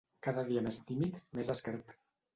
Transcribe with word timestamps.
Cada 0.27 0.45
dia 0.47 0.63
més 0.69 0.79
tímid, 0.89 1.19
més 1.41 1.55
esquerp 1.59 1.99